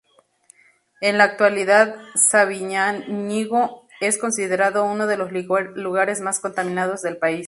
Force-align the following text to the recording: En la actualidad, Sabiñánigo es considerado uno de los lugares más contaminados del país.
En 0.99 1.19
la 1.19 1.25
actualidad, 1.25 1.95
Sabiñánigo 2.15 3.87
es 3.99 4.17
considerado 4.17 4.83
uno 4.83 5.05
de 5.05 5.15
los 5.15 5.31
lugares 5.31 6.21
más 6.21 6.39
contaminados 6.39 7.03
del 7.03 7.17
país. 7.17 7.39